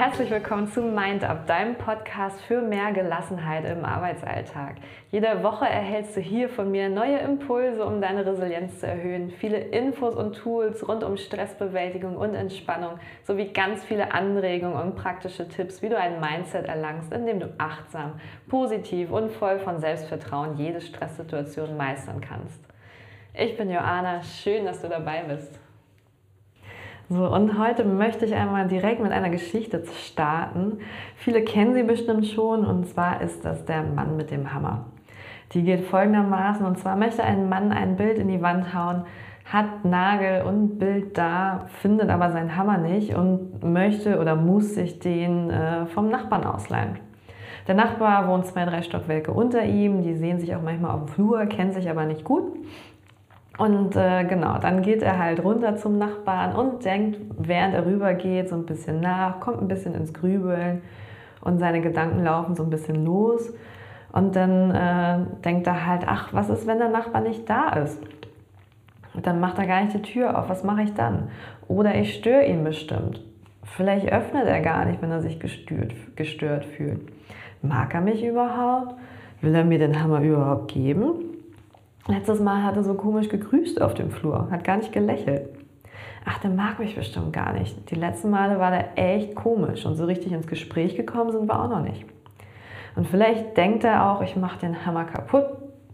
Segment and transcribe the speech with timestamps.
[0.00, 4.76] herzlich willkommen zu Mind Up, deinem Podcast für mehr Gelassenheit im Arbeitsalltag.
[5.10, 9.58] Jede Woche erhältst du hier von mir neue Impulse, um deine Resilienz zu erhöhen, viele
[9.58, 12.92] Infos und Tools rund um Stressbewältigung und Entspannung
[13.24, 17.52] sowie ganz viele Anregungen und praktische Tipps, wie du ein Mindset erlangst, in dem du
[17.58, 22.64] achtsam, positiv und voll von Selbstvertrauen jede Stresssituation meistern kannst.
[23.34, 25.60] Ich bin Joana, schön, dass du dabei bist.
[27.12, 30.78] So, und heute möchte ich einmal direkt mit einer Geschichte starten.
[31.16, 34.84] Viele kennen sie bestimmt schon, und zwar ist das der Mann mit dem Hammer.
[35.52, 39.06] Die geht folgendermaßen, und zwar möchte ein Mann ein Bild in die Wand hauen,
[39.44, 45.00] hat Nagel und Bild da, findet aber seinen Hammer nicht und möchte oder muss sich
[45.00, 47.00] den äh, vom Nachbarn ausleihen.
[47.66, 51.08] Der Nachbar wohnt zwei, drei Stockwerke unter ihm, die sehen sich auch manchmal auf dem
[51.08, 52.52] Flur, kennen sich aber nicht gut.
[53.60, 58.14] Und äh, genau, dann geht er halt runter zum Nachbarn und denkt, während er rüber
[58.14, 60.80] geht, so ein bisschen nach, kommt ein bisschen ins Grübeln
[61.42, 63.52] und seine Gedanken laufen so ein bisschen los.
[64.12, 68.00] Und dann äh, denkt er halt, ach, was ist, wenn der Nachbar nicht da ist?
[69.12, 71.28] Und dann macht er gar nicht die Tür auf, was mache ich dann?
[71.68, 73.22] Oder ich störe ihn bestimmt.
[73.76, 77.02] Vielleicht öffnet er gar nicht, wenn er sich gestört, gestört fühlt.
[77.60, 78.94] Mag er mich überhaupt?
[79.42, 81.39] Will er mir den Hammer überhaupt geben?
[82.06, 85.48] Letztes Mal hat er so komisch gegrüßt auf dem Flur, hat gar nicht gelächelt.
[86.24, 87.90] Ach, der mag mich bestimmt gar nicht.
[87.90, 91.62] Die letzten Male war der echt komisch und so richtig ins Gespräch gekommen sind wir
[91.62, 92.04] auch noch nicht.
[92.96, 95.46] Und vielleicht denkt er auch, ich mache den Hammer kaputt.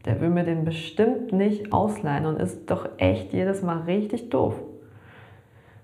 [0.04, 4.54] Der will mir den bestimmt nicht ausleihen und ist doch echt jedes Mal richtig doof.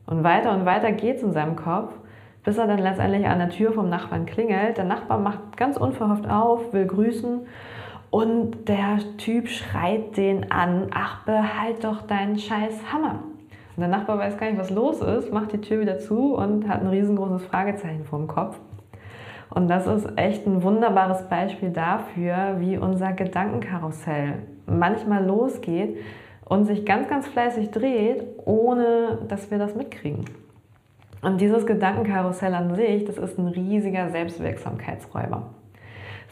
[0.06, 1.92] Und weiter und weiter geht's in seinem Kopf,
[2.44, 4.76] bis er dann letztendlich an der Tür vom Nachbarn klingelt.
[4.76, 7.46] Der Nachbar macht ganz unverhofft auf, will grüßen
[8.12, 13.22] und der Typ schreit den an, ach, behalt doch deinen scheiß Hammer.
[13.74, 16.68] Und der Nachbar weiß gar nicht, was los ist, macht die Tür wieder zu und
[16.68, 18.58] hat ein riesengroßes Fragezeichen vor dem Kopf.
[19.48, 24.34] Und das ist echt ein wunderbares Beispiel dafür, wie unser Gedankenkarussell
[24.66, 25.96] manchmal losgeht
[26.44, 30.26] und sich ganz, ganz fleißig dreht, ohne dass wir das mitkriegen.
[31.22, 35.54] Und dieses Gedankenkarussell an sich, das ist ein riesiger Selbstwirksamkeitsräuber.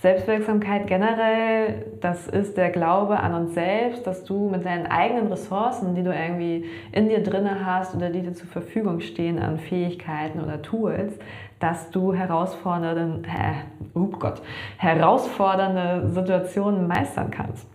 [0.00, 5.94] Selbstwirksamkeit generell, das ist der Glaube an uns selbst, dass du mit deinen eigenen Ressourcen,
[5.94, 10.40] die du irgendwie in dir drinne hast oder die dir zur Verfügung stehen an Fähigkeiten
[10.40, 11.18] oder Tools,
[11.58, 14.40] dass du herausfordernde, äh, oh Gott,
[14.78, 17.68] herausfordernde Situationen meistern kannst.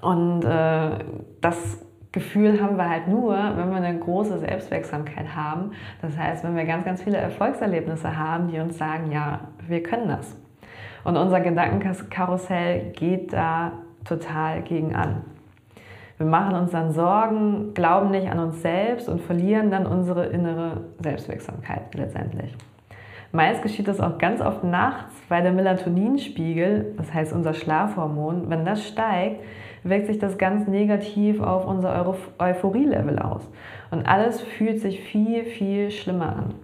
[0.00, 0.90] Und äh,
[1.40, 5.72] das Gefühl haben wir halt nur, wenn wir eine große Selbstwirksamkeit haben.
[6.02, 10.06] Das heißt, wenn wir ganz, ganz viele Erfolgserlebnisse haben, die uns sagen, ja, wir können
[10.06, 10.36] das.
[11.04, 13.72] Und unser Gedankenkarussell geht da
[14.04, 15.22] total gegen an.
[16.18, 20.82] Wir machen uns dann Sorgen, glauben nicht an uns selbst und verlieren dann unsere innere
[21.00, 22.54] Selbstwirksamkeit letztendlich.
[23.32, 28.64] Meist geschieht das auch ganz oft nachts, weil der Melatoninspiegel, das heißt unser Schlafhormon, wenn
[28.66, 29.42] das steigt,
[29.84, 33.48] wirkt sich das ganz negativ auf unser Euphorielevel aus.
[33.90, 36.54] Und alles fühlt sich viel, viel schlimmer an.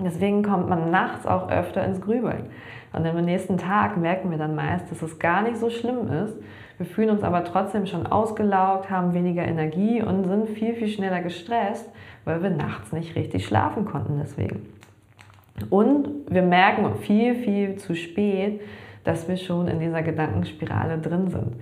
[0.00, 2.46] Deswegen kommt man nachts auch öfter ins Grübeln.
[2.92, 6.36] Und am nächsten Tag merken wir dann meist, dass es gar nicht so schlimm ist.
[6.78, 11.20] Wir fühlen uns aber trotzdem schon ausgelaugt, haben weniger Energie und sind viel, viel schneller
[11.20, 11.90] gestresst,
[12.24, 14.66] weil wir nachts nicht richtig schlafen konnten deswegen.
[15.70, 18.60] Und wir merken viel, viel zu spät,
[19.02, 21.56] dass wir schon in dieser Gedankenspirale drin sind.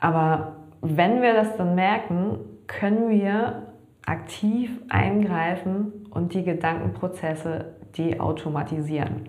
[0.00, 3.62] Aber wenn wir das dann merken, können wir
[4.06, 9.28] aktiv eingreifen und die Gedankenprozesse deautomatisieren.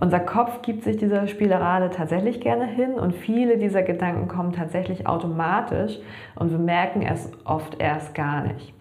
[0.00, 5.06] Unser Kopf gibt sich dieser Spielerade tatsächlich gerne hin und viele dieser Gedanken kommen tatsächlich
[5.06, 5.98] automatisch
[6.36, 8.72] und wir merken es oft erst gar nicht.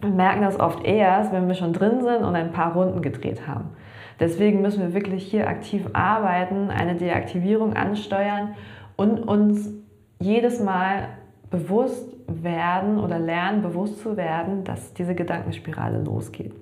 [0.00, 3.46] Wir merken das oft erst, wenn wir schon drin sind und ein paar Runden gedreht
[3.46, 3.70] haben.
[4.18, 8.54] Deswegen müssen wir wirklich hier aktiv arbeiten, eine Deaktivierung ansteuern
[8.96, 9.70] und uns
[10.18, 11.08] jedes Mal
[11.50, 16.52] bewusst werden oder lernen, bewusst zu werden, dass diese Gedankenspirale losgeht.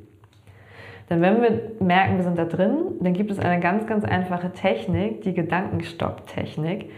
[1.10, 4.52] Denn wenn wir merken, wir sind da drin, dann gibt es eine ganz, ganz einfache
[4.52, 6.90] Technik, die Gedankenstopp-Technik.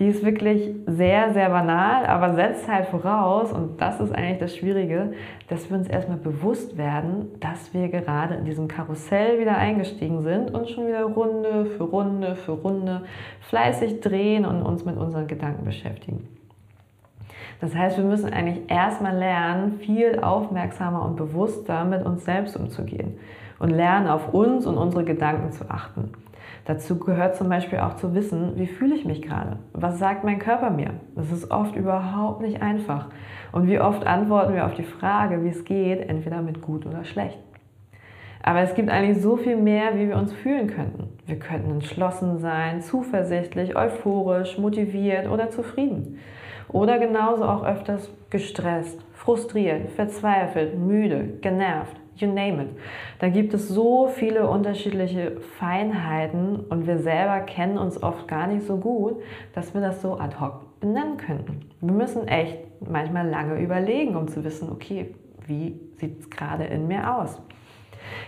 [0.00, 4.56] Die ist wirklich sehr, sehr banal, aber setzt halt voraus, und das ist eigentlich das
[4.56, 5.12] Schwierige,
[5.48, 10.54] dass wir uns erstmal bewusst werden, dass wir gerade in diesem Karussell wieder eingestiegen sind
[10.54, 13.02] und schon wieder Runde für Runde für Runde
[13.42, 16.39] fleißig drehen und uns mit unseren Gedanken beschäftigen.
[17.60, 23.18] Das heißt, wir müssen eigentlich erstmal lernen, viel aufmerksamer und bewusster mit uns selbst umzugehen
[23.58, 26.10] und lernen, auf uns und unsere Gedanken zu achten.
[26.64, 29.58] Dazu gehört zum Beispiel auch zu wissen, wie fühle ich mich gerade?
[29.72, 30.94] Was sagt mein Körper mir?
[31.16, 33.06] Das ist oft überhaupt nicht einfach.
[33.52, 37.04] Und wie oft antworten wir auf die Frage, wie es geht, entweder mit gut oder
[37.04, 37.38] schlecht.
[38.42, 41.08] Aber es gibt eigentlich so viel mehr, wie wir uns fühlen könnten.
[41.26, 46.18] Wir könnten entschlossen sein, zuversichtlich, euphorisch, motiviert oder zufrieden.
[46.72, 52.68] Oder genauso auch öfters gestresst, frustriert, verzweifelt, müde, genervt, you name it.
[53.18, 58.66] Da gibt es so viele unterschiedliche Feinheiten und wir selber kennen uns oft gar nicht
[58.66, 59.20] so gut,
[59.54, 61.70] dass wir das so ad hoc benennen könnten.
[61.80, 62.58] Wir müssen echt
[62.88, 65.14] manchmal lange überlegen, um zu wissen, okay,
[65.46, 67.40] wie sieht es gerade in mir aus?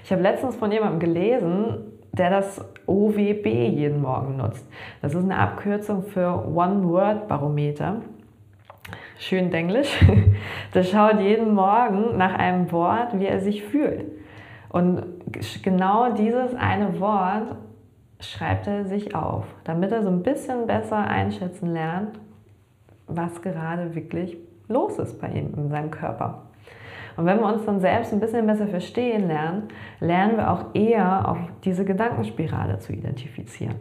[0.05, 4.67] Ich habe letztens von jemandem gelesen, der das OWB jeden Morgen nutzt.
[5.01, 8.03] Das ist eine Abkürzung für One-Word-Barometer.
[9.19, 9.99] Schön Englisch.
[10.75, 14.05] Der schaut jeden Morgen nach einem Wort, wie er sich fühlt.
[14.69, 15.03] Und
[15.63, 17.57] genau dieses eine Wort
[18.21, 22.19] schreibt er sich auf, damit er so ein bisschen besser einschätzen lernt,
[23.07, 24.39] was gerade wirklich
[24.69, 26.45] los ist bei ihm in seinem Körper.
[27.17, 29.69] Und wenn wir uns dann selbst ein bisschen besser verstehen lernen,
[30.01, 33.77] lernen wir auch eher auf diese Gedankenspirale zu identifizieren.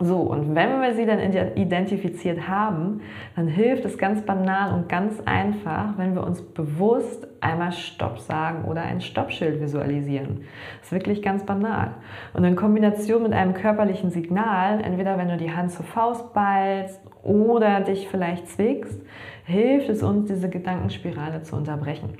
[0.00, 1.20] So, und wenn wir sie dann
[1.56, 3.00] identifiziert haben,
[3.36, 8.64] dann hilft es ganz banal und ganz einfach, wenn wir uns bewusst einmal Stopp sagen
[8.64, 10.42] oder ein Stoppschild visualisieren.
[10.80, 11.92] Das ist wirklich ganz banal.
[12.32, 17.00] Und in Kombination mit einem körperlichen Signal, entweder wenn du die Hand zur Faust ballst
[17.22, 19.00] oder dich vielleicht zwickst,
[19.44, 22.18] hilft es uns, diese Gedankenspirale zu unterbrechen.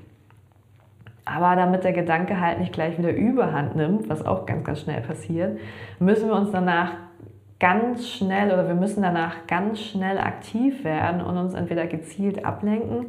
[1.24, 5.00] Aber damit der Gedanke halt nicht gleich wieder Überhand nimmt, was auch ganz, ganz schnell
[5.00, 5.58] passiert,
[5.98, 6.90] müssen wir uns danach
[7.64, 13.06] ganz schnell oder wir müssen danach ganz schnell aktiv werden und uns entweder gezielt ablenken,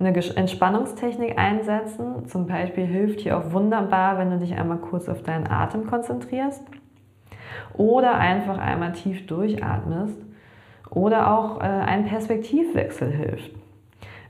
[0.00, 2.26] eine Entspannungstechnik einsetzen.
[2.26, 6.64] Zum Beispiel hilft hier auch wunderbar, wenn du dich einmal kurz auf deinen Atem konzentrierst
[7.74, 10.18] oder einfach einmal tief durchatmest
[10.90, 13.52] oder auch äh, ein Perspektivwechsel hilft.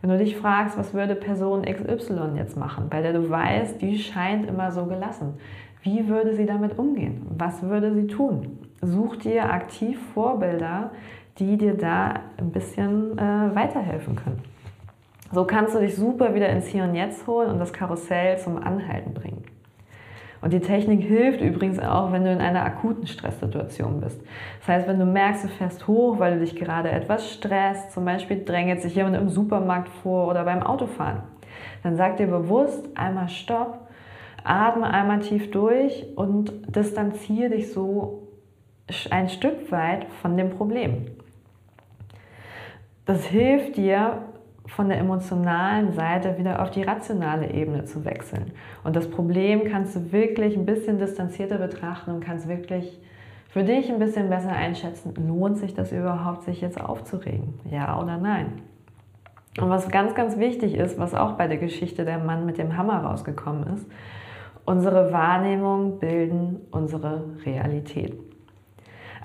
[0.03, 3.99] Wenn du dich fragst, was würde Person XY jetzt machen, bei der du weißt, die
[3.99, 5.39] scheint immer so gelassen.
[5.81, 7.25] Wie würde sie damit umgehen?
[7.39, 8.59] Was würde sie tun?
[8.83, 10.91] Such dir aktiv Vorbilder,
[11.39, 14.43] die dir da ein bisschen äh, weiterhelfen können.
[15.31, 18.59] So kannst du dich super wieder ins Hier und Jetzt holen und das Karussell zum
[18.59, 19.45] Anhalten bringen.
[20.43, 24.21] Und die Technik hilft übrigens auch, wenn du in einer akuten Stresssituation bist.
[24.59, 28.05] Das heißt, wenn du merkst, du fährst hoch, weil du dich gerade etwas stresst, zum
[28.05, 31.23] Beispiel drängelt sich jemand im Supermarkt vor oder beim Autofahren,
[31.85, 33.79] dann sag dir bewusst einmal Stopp,
[34.43, 38.22] atme einmal tief durch und distanziere dich so
[39.11, 41.07] ein Stück weit von dem Problem.
[43.05, 44.23] Das hilft dir,
[44.67, 48.53] von der emotionalen Seite wieder auf die rationale Ebene zu wechseln.
[48.85, 52.99] Und das Problem kannst du wirklich ein bisschen distanzierter betrachten und kannst wirklich
[53.49, 57.55] für dich ein bisschen besser einschätzen, lohnt sich das überhaupt, sich jetzt aufzuregen?
[57.71, 58.63] Ja oder nein?
[59.61, 62.79] Und was ganz, ganz wichtig ist, was auch bei der Geschichte der Mann mit dem
[62.79, 63.87] Hammer rausgekommen ist,
[64.65, 68.32] unsere Wahrnehmung bilden unsere Realität.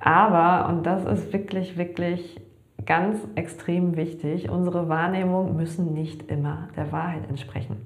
[0.00, 2.40] Aber, und das ist wirklich, wirklich
[2.86, 7.76] ganz extrem wichtig, unsere Wahrnehmungen müssen nicht immer der Wahrheit entsprechen.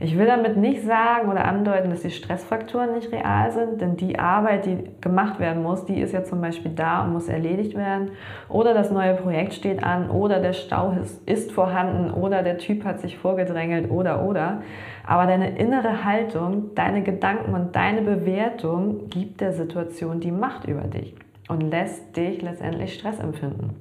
[0.00, 4.18] Ich will damit nicht sagen oder andeuten, dass die Stressfaktoren nicht real sind, denn die
[4.18, 8.10] Arbeit, die gemacht werden muss, die ist ja zum Beispiel da und muss erledigt werden.
[8.48, 12.84] Oder das neue Projekt steht an, oder der Stau ist, ist vorhanden, oder der Typ
[12.84, 14.62] hat sich vorgedrängelt, oder, oder.
[15.06, 20.82] Aber deine innere Haltung, deine Gedanken und deine Bewertung gibt der Situation die Macht über
[20.82, 21.14] dich
[21.48, 23.76] und lässt dich letztendlich Stress empfinden.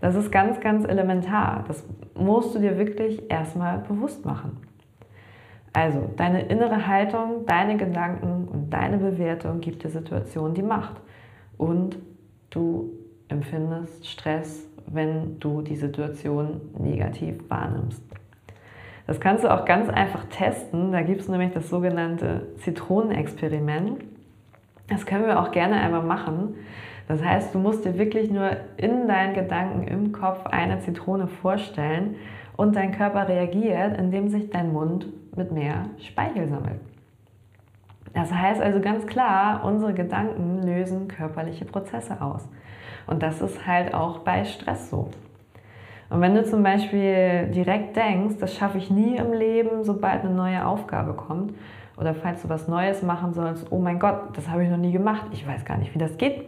[0.00, 1.64] Das ist ganz, ganz elementar.
[1.68, 4.71] Das musst du dir wirklich erstmal bewusst machen.
[5.72, 11.00] Also, deine innere Haltung, deine Gedanken und deine Bewertung gibt der Situation die Macht.
[11.56, 11.96] Und
[12.50, 12.90] du
[13.28, 18.02] empfindest Stress, wenn du die Situation negativ wahrnimmst.
[19.06, 20.92] Das kannst du auch ganz einfach testen.
[20.92, 24.04] Da gibt es nämlich das sogenannte Zitronenexperiment.
[24.88, 26.54] Das können wir auch gerne einmal machen.
[27.08, 32.16] Das heißt, du musst dir wirklich nur in deinen Gedanken im Kopf eine Zitrone vorstellen
[32.62, 36.80] und dein Körper reagiert, indem sich dein Mund mit mehr Speichel sammelt.
[38.14, 42.48] Das heißt also ganz klar, unsere Gedanken lösen körperliche Prozesse aus.
[43.08, 45.10] Und das ist halt auch bei Stress so.
[46.08, 50.32] Und wenn du zum Beispiel direkt denkst, das schaffe ich nie im Leben, sobald eine
[50.32, 51.54] neue Aufgabe kommt,
[51.96, 54.92] oder falls du was Neues machen sollst, oh mein Gott, das habe ich noch nie
[54.92, 56.44] gemacht, ich weiß gar nicht, wie das geht,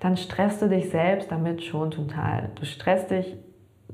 [0.00, 2.50] dann stresst du dich selbst damit schon total.
[2.56, 3.36] Du stresst dich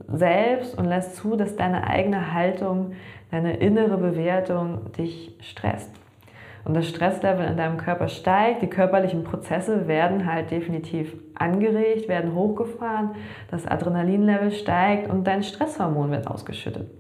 [0.09, 2.93] selbst und lässt zu, dass deine eigene Haltung,
[3.31, 5.91] deine innere Bewertung dich stresst.
[6.65, 12.35] Und das Stresslevel in deinem Körper steigt, die körperlichen Prozesse werden halt definitiv angeregt, werden
[12.35, 13.13] hochgefahren,
[13.51, 16.91] das Adrenalinlevel steigt und dein Stresshormon wird ausgeschüttet.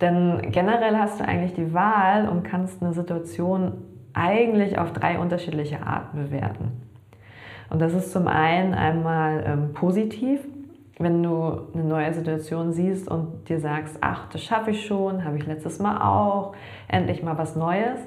[0.00, 3.72] Denn generell hast du eigentlich die Wahl und kannst eine Situation
[4.12, 6.72] eigentlich auf drei unterschiedliche Arten bewerten.
[7.70, 10.40] Und das ist zum einen einmal ähm, positiv,
[10.98, 15.36] wenn du eine neue Situation siehst und dir sagst, ach, das schaffe ich schon, habe
[15.36, 16.54] ich letztes Mal auch,
[16.88, 17.98] endlich mal was Neues.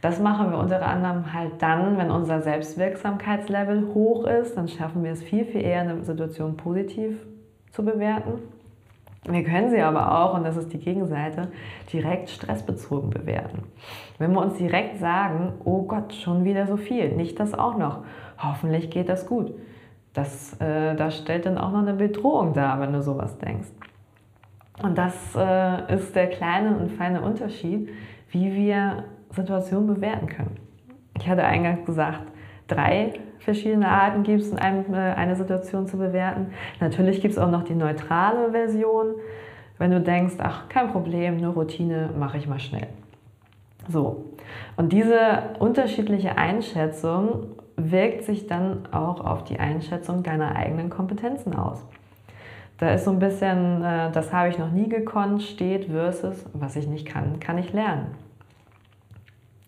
[0.00, 5.12] Das machen wir unter anderem halt dann, wenn unser Selbstwirksamkeitslevel hoch ist, dann schaffen wir
[5.12, 7.26] es viel, viel eher, eine Situation positiv
[7.70, 8.40] zu bewerten.
[9.28, 11.48] Wir können sie aber auch, und das ist die Gegenseite,
[11.92, 13.64] direkt stressbezogen bewerten.
[14.18, 17.98] Wenn wir uns direkt sagen, oh Gott, schon wieder so viel, nicht das auch noch,
[18.38, 19.52] hoffentlich geht das gut.
[20.14, 23.68] Das, äh, das stellt dann auch noch eine Bedrohung dar, wenn du sowas denkst.
[24.82, 27.88] Und das äh, ist der kleine und feine Unterschied,
[28.30, 30.56] wie wir Situationen bewerten können.
[31.18, 32.22] Ich hatte eingangs gesagt,
[32.66, 36.52] drei verschiedene Arten gibt es, einem, äh, eine Situation zu bewerten.
[36.80, 39.14] Natürlich gibt es auch noch die neutrale Version,
[39.78, 42.88] wenn du denkst, ach, kein Problem, nur Routine, mache ich mal schnell.
[43.88, 44.24] So,
[44.76, 47.56] und diese unterschiedliche Einschätzung
[47.90, 51.84] wirkt sich dann auch auf die Einschätzung deiner eigenen Kompetenzen aus.
[52.78, 56.76] Da ist so ein bisschen, äh, das habe ich noch nie gekonnt, steht versus, was
[56.76, 58.06] ich nicht kann, kann ich lernen.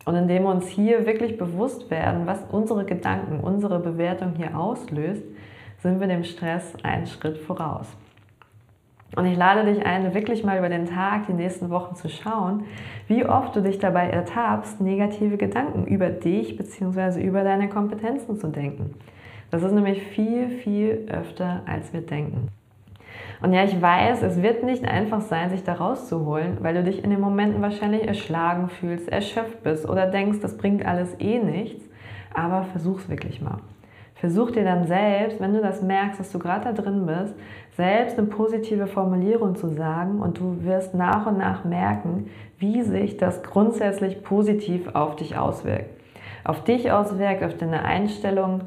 [0.05, 5.23] Und indem wir uns hier wirklich bewusst werden, was unsere Gedanken, unsere Bewertung hier auslöst,
[5.83, 7.87] sind wir dem Stress einen Schritt voraus.
[9.15, 12.65] Und ich lade dich ein, wirklich mal über den Tag, die nächsten Wochen zu schauen,
[13.09, 17.23] wie oft du dich dabei ertappst, negative Gedanken über dich bzw.
[17.23, 18.95] über deine Kompetenzen zu denken.
[19.51, 22.49] Das ist nämlich viel, viel öfter, als wir denken.
[23.43, 27.05] Und ja, ich weiß, es wird nicht einfach sein, sich da rauszuholen, weil du dich
[27.05, 31.85] in den Momenten wahrscheinlich erschlagen fühlst, erschöpft bist oder denkst, das bringt alles eh nichts.
[32.33, 33.59] Aber versuch's wirklich mal.
[34.23, 37.35] Versuch dir dann selbst, wenn du das merkst, dass du gerade da drin bist,
[37.77, 43.17] selbst eine positive Formulierung zu sagen und du wirst nach und nach merken, wie sich
[43.17, 45.91] das grundsätzlich positiv auf dich auswirkt.
[46.45, 48.61] Auf dich auswirkt, auf deine Einstellung,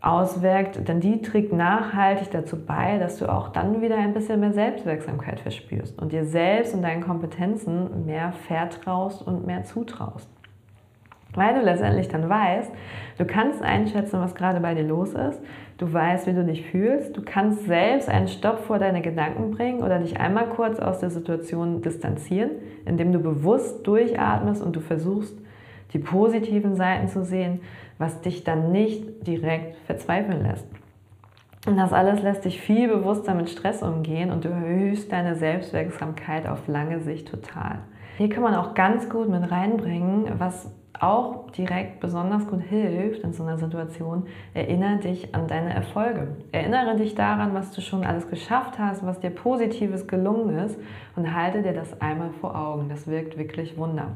[0.00, 4.54] auswirkt, denn die trägt nachhaltig dazu bei, dass du auch dann wieder ein bisschen mehr
[4.54, 10.30] Selbstwirksamkeit verspürst und dir selbst und deinen Kompetenzen mehr vertraust und mehr zutraust.
[11.36, 12.72] Weil du letztendlich dann weißt,
[13.18, 15.40] du kannst einschätzen, was gerade bei dir los ist,
[15.78, 19.82] du weißt, wie du dich fühlst, du kannst selbst einen Stopp vor deine Gedanken bringen
[19.82, 22.50] oder dich einmal kurz aus der Situation distanzieren,
[22.86, 25.38] indem du bewusst durchatmest und du versuchst,
[25.92, 27.60] die positiven Seiten zu sehen,
[27.98, 30.66] was dich dann nicht direkt verzweifeln lässt.
[31.66, 36.46] Und das alles lässt dich viel bewusster mit Stress umgehen und du erhöhst deine Selbstwirksamkeit
[36.46, 37.80] auf lange Sicht total.
[38.18, 43.32] Hier kann man auch ganz gut mit reinbringen, was auch direkt besonders gut hilft in
[43.32, 46.28] so einer Situation, erinnere dich an deine Erfolge.
[46.52, 50.78] Erinnere dich daran, was du schon alles geschafft hast, was dir positives gelungen ist
[51.16, 52.88] und halte dir das einmal vor Augen.
[52.88, 54.08] Das wirkt wirklich Wunder.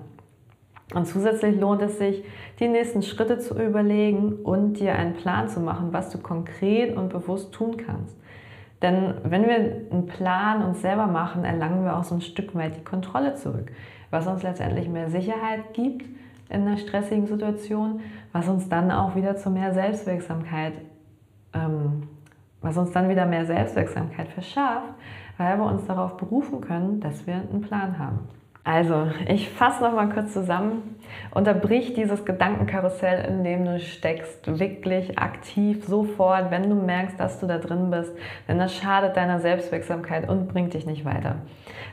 [0.94, 2.24] Und zusätzlich lohnt es sich,
[2.58, 7.10] die nächsten Schritte zu überlegen und dir einen Plan zu machen, was du konkret und
[7.10, 8.16] bewusst tun kannst.
[8.82, 9.56] Denn wenn wir
[9.92, 13.70] einen Plan uns selber machen, erlangen wir auch so ein Stück weit die Kontrolle zurück,
[14.10, 16.06] was uns letztendlich mehr Sicherheit gibt
[16.50, 18.00] in einer stressigen Situation,
[18.32, 20.74] was uns dann auch wieder zu mehr Selbstwirksamkeit,
[21.54, 22.02] ähm,
[22.60, 24.92] was uns dann wieder mehr Selbstwirksamkeit verschafft,
[25.38, 28.28] weil wir uns darauf berufen können, dass wir einen Plan haben.
[28.62, 30.96] Also, ich fasse noch mal kurz zusammen.
[31.32, 37.46] Unterbrich dieses Gedankenkarussell, in dem du steckst, wirklich aktiv sofort, wenn du merkst, dass du
[37.46, 38.12] da drin bist,
[38.48, 41.36] denn das schadet deiner Selbstwirksamkeit und bringt dich nicht weiter.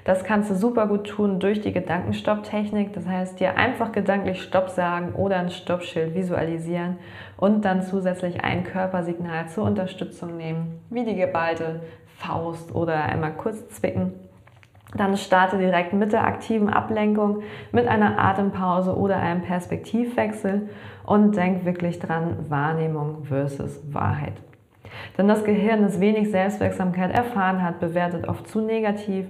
[0.03, 4.69] Das kannst du super gut tun durch die Gedankenstopptechnik, das heißt, dir einfach gedanklich Stopp
[4.69, 6.97] sagen oder ein Stoppschild visualisieren
[7.38, 11.81] und dann zusätzlich ein Körpersignal zur Unterstützung nehmen, wie die geballte
[12.17, 14.26] Faust oder einmal kurz zwicken
[14.96, 20.70] dann starte direkt mit der aktiven Ablenkung, mit einer Atempause oder einem Perspektivwechsel
[21.06, 24.34] und denk wirklich dran, Wahrnehmung versus Wahrheit.
[25.17, 29.25] Denn das Gehirn, das wenig Selbstwirksamkeit erfahren hat, bewertet oft zu negativ,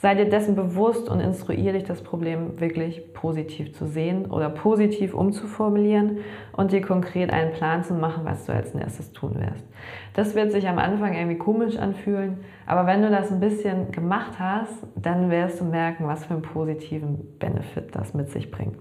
[0.00, 5.12] Sei dir dessen bewusst und instruiere dich, das Problem wirklich positiv zu sehen oder positiv
[5.12, 6.18] umzuformulieren
[6.52, 9.66] und dir konkret einen Plan zu machen, was du als nächstes tun wirst.
[10.14, 14.38] Das wird sich am Anfang irgendwie komisch anfühlen, aber wenn du das ein bisschen gemacht
[14.38, 18.76] hast, dann wirst du merken, was für einen positiven Benefit das mit sich bringt.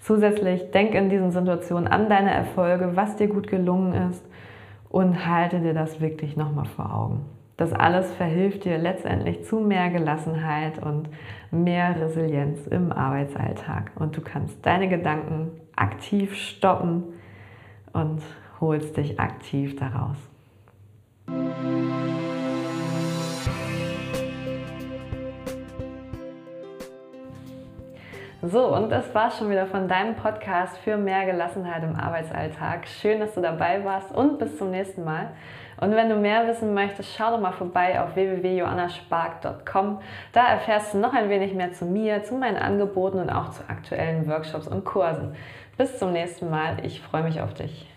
[0.00, 4.24] Zusätzlich denk in diesen Situationen an deine Erfolge, was dir gut gelungen ist
[4.90, 7.35] und halte dir das wirklich nochmal vor Augen.
[7.56, 11.08] Das alles verhilft dir letztendlich zu mehr Gelassenheit und
[11.50, 13.92] mehr Resilienz im Arbeitsalltag.
[13.94, 17.04] Und du kannst deine Gedanken aktiv stoppen
[17.92, 18.22] und
[18.60, 20.18] holst dich aktiv daraus.
[28.48, 32.86] So, und das war schon wieder von deinem Podcast für mehr Gelassenheit im Arbeitsalltag.
[32.86, 35.30] Schön, dass du dabei warst und bis zum nächsten Mal.
[35.80, 40.00] Und wenn du mehr wissen möchtest, schau doch mal vorbei auf www.johannaspark.com.
[40.32, 43.68] Da erfährst du noch ein wenig mehr zu mir, zu meinen Angeboten und auch zu
[43.68, 45.34] aktuellen Workshops und Kursen.
[45.76, 46.84] Bis zum nächsten Mal.
[46.84, 47.95] Ich freue mich auf dich.